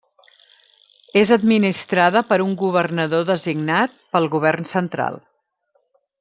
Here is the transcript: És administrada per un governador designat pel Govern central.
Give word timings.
És 1.21 1.33
administrada 1.35 2.23
per 2.31 2.39
un 2.47 2.55
governador 2.63 3.29
designat 3.29 3.95
pel 4.17 4.31
Govern 4.37 4.69
central. 4.73 5.21